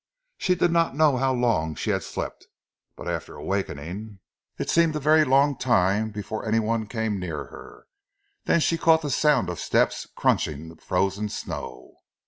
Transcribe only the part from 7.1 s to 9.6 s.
near her. Then she caught the sound of